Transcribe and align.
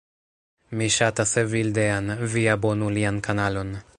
Mi 0.79 0.87
ŝatas 0.95 1.33
Evildean. 1.43 2.09
Vi 2.33 2.47
abonu 2.57 2.93
lian 2.99 3.23
kanalon. 3.31 3.75